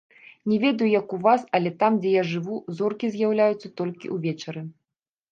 [0.51, 4.65] Не ведаю як у вас, але там дзе я жыву, зоркі з'яўляюцца толькі ўвечары.